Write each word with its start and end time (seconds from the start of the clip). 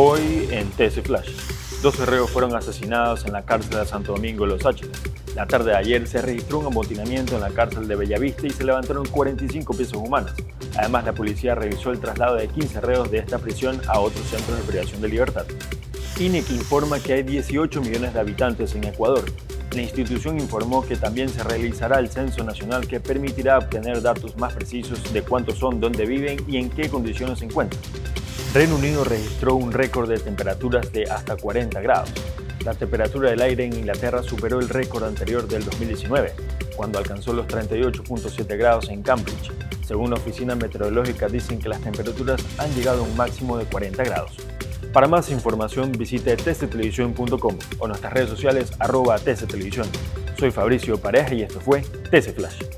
Hoy 0.00 0.48
en 0.52 0.70
TC 0.70 1.02
Flash. 1.02 1.28
Dos 1.82 1.98
reos 2.06 2.30
fueron 2.30 2.54
asesinados 2.54 3.24
en 3.24 3.32
la 3.32 3.44
cárcel 3.44 3.80
de 3.80 3.84
Santo 3.84 4.12
Domingo 4.12 4.44
de 4.44 4.52
Los 4.52 4.64
Áchilas. 4.64 4.96
La 5.34 5.44
tarde 5.44 5.72
de 5.72 5.76
ayer 5.76 6.06
se 6.06 6.22
registró 6.22 6.60
un 6.60 6.66
amotinamiento 6.66 7.34
en 7.34 7.40
la 7.40 7.50
cárcel 7.50 7.88
de 7.88 7.96
Bellavista 7.96 8.46
y 8.46 8.50
se 8.50 8.62
levantaron 8.62 9.04
45 9.06 9.74
piezas 9.74 9.94
humanas. 9.94 10.34
Además, 10.76 11.04
la 11.04 11.14
policía 11.14 11.56
revisó 11.56 11.90
el 11.90 11.98
traslado 11.98 12.36
de 12.36 12.46
15 12.46 12.80
reos 12.80 13.10
de 13.10 13.18
esta 13.18 13.40
prisión 13.40 13.80
a 13.88 13.98
otros 13.98 14.24
centros 14.28 14.56
de 14.58 14.62
privación 14.62 15.00
de 15.00 15.08
libertad. 15.08 15.46
INEC 16.20 16.48
informa 16.50 17.00
que 17.00 17.14
hay 17.14 17.24
18 17.24 17.80
millones 17.80 18.14
de 18.14 18.20
habitantes 18.20 18.76
en 18.76 18.84
Ecuador. 18.84 19.24
La 19.72 19.82
institución 19.82 20.38
informó 20.38 20.86
que 20.86 20.96
también 20.96 21.28
se 21.28 21.42
realizará 21.42 21.98
el 21.98 22.08
censo 22.08 22.44
nacional 22.44 22.86
que 22.86 23.00
permitirá 23.00 23.58
obtener 23.58 24.00
datos 24.00 24.36
más 24.36 24.52
precisos 24.52 25.12
de 25.12 25.22
cuántos 25.22 25.58
son, 25.58 25.80
dónde 25.80 26.06
viven 26.06 26.38
y 26.46 26.58
en 26.58 26.70
qué 26.70 26.88
condiciones 26.88 27.40
se 27.40 27.46
encuentran. 27.46 27.82
Reino 28.54 28.76
Unido 28.76 29.04
registró 29.04 29.54
un 29.54 29.72
récord 29.72 30.08
de 30.08 30.18
temperaturas 30.18 30.90
de 30.92 31.04
hasta 31.04 31.36
40 31.36 31.80
grados. 31.80 32.10
La 32.64 32.74
temperatura 32.74 33.30
del 33.30 33.42
aire 33.42 33.64
en 33.64 33.74
Inglaterra 33.74 34.22
superó 34.22 34.58
el 34.60 34.68
récord 34.68 35.04
anterior 35.04 35.46
del 35.46 35.64
2019, 35.64 36.32
cuando 36.76 36.98
alcanzó 36.98 37.32
los 37.32 37.46
38.7 37.46 38.58
grados 38.58 38.88
en 38.88 39.02
Cambridge. 39.02 39.52
Según 39.86 40.10
la 40.10 40.16
oficina 40.16 40.54
meteorológica 40.54 41.28
dicen 41.28 41.58
que 41.58 41.68
las 41.68 41.80
temperaturas 41.80 42.44
han 42.58 42.74
llegado 42.74 43.00
a 43.00 43.06
un 43.06 43.16
máximo 43.16 43.56
de 43.56 43.64
40 43.64 44.02
grados. 44.04 44.32
Para 44.92 45.08
más 45.08 45.30
información 45.30 45.92
visite 45.92 46.36
tctelevisión.com 46.36 47.58
o 47.78 47.88
nuestras 47.88 48.12
redes 48.12 48.30
sociales 48.30 48.72
arroba 48.78 49.18
tctelevisión. 49.18 49.86
Soy 50.38 50.50
Fabricio 50.50 50.98
Pareja 50.98 51.34
y 51.34 51.42
esto 51.42 51.60
fue 51.60 51.82
TC 51.82 52.34
Flash. 52.34 52.77